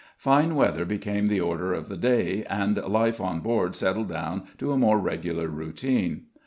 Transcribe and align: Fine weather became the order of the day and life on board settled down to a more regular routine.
Fine 0.17 0.55
weather 0.55 0.83
became 0.83 1.27
the 1.27 1.39
order 1.39 1.73
of 1.73 1.87
the 1.87 1.95
day 1.95 2.43
and 2.49 2.77
life 2.77 3.21
on 3.21 3.39
board 3.41 3.75
settled 3.75 4.09
down 4.09 4.47
to 4.57 4.71
a 4.71 4.75
more 4.75 4.97
regular 4.97 5.47
routine. 5.47 6.23